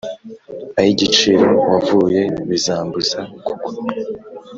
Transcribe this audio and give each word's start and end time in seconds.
ay'igiciro 0.79 1.47
wavuye; 1.71 2.21
bizambuza 2.49 3.19
kugwa. 3.45 3.71